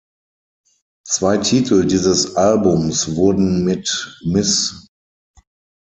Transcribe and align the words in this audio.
Zwei 1.07 1.37
Titel 1.37 1.85
dieses 1.85 2.35
Albums 2.35 3.15
wurden 3.15 3.63
mit 3.63 4.19
Ms. 4.25 4.87